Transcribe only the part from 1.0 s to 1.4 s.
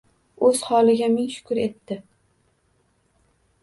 ming